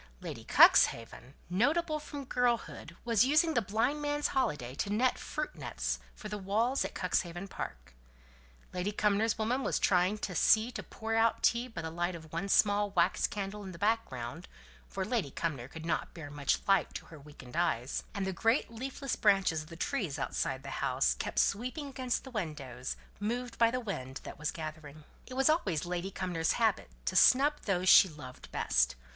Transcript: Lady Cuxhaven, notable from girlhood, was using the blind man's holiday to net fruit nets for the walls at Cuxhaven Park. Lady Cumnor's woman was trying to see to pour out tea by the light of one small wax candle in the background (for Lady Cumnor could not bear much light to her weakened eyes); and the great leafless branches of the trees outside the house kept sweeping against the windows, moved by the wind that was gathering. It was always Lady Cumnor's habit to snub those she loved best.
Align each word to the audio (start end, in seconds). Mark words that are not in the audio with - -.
Lady 0.19 0.43
Cuxhaven, 0.43 1.35
notable 1.47 1.99
from 1.99 2.25
girlhood, 2.25 2.97
was 3.05 3.23
using 3.23 3.53
the 3.53 3.61
blind 3.61 4.01
man's 4.01 4.29
holiday 4.29 4.73
to 4.73 4.89
net 4.89 5.19
fruit 5.19 5.53
nets 5.53 5.99
for 6.15 6.27
the 6.27 6.39
walls 6.39 6.83
at 6.83 6.95
Cuxhaven 6.95 7.47
Park. 7.47 7.93
Lady 8.73 8.91
Cumnor's 8.91 9.37
woman 9.37 9.61
was 9.61 9.77
trying 9.77 10.17
to 10.17 10.33
see 10.33 10.71
to 10.71 10.81
pour 10.81 11.13
out 11.13 11.43
tea 11.43 11.67
by 11.67 11.83
the 11.83 11.91
light 11.91 12.15
of 12.15 12.33
one 12.33 12.49
small 12.49 12.89
wax 12.89 13.27
candle 13.27 13.63
in 13.63 13.73
the 13.73 13.77
background 13.77 14.47
(for 14.87 15.05
Lady 15.05 15.29
Cumnor 15.29 15.67
could 15.67 15.85
not 15.85 16.15
bear 16.15 16.31
much 16.31 16.61
light 16.67 16.95
to 16.95 17.05
her 17.05 17.19
weakened 17.19 17.55
eyes); 17.55 18.01
and 18.15 18.25
the 18.25 18.33
great 18.33 18.71
leafless 18.71 19.15
branches 19.15 19.61
of 19.61 19.69
the 19.69 19.75
trees 19.75 20.17
outside 20.17 20.63
the 20.63 20.71
house 20.81 21.13
kept 21.13 21.37
sweeping 21.37 21.89
against 21.89 22.23
the 22.23 22.31
windows, 22.31 22.95
moved 23.19 23.59
by 23.59 23.69
the 23.69 23.79
wind 23.79 24.19
that 24.23 24.39
was 24.39 24.49
gathering. 24.49 25.03
It 25.27 25.35
was 25.35 25.47
always 25.47 25.85
Lady 25.85 26.09
Cumnor's 26.09 26.53
habit 26.53 26.89
to 27.05 27.15
snub 27.15 27.53
those 27.65 27.87
she 27.87 28.09
loved 28.09 28.51
best. 28.51 28.95